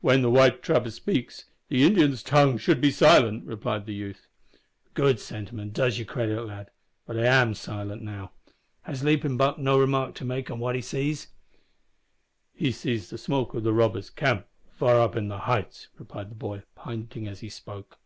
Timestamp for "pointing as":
16.74-17.38